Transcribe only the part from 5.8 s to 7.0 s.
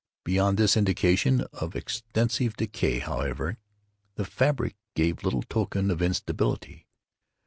of instability.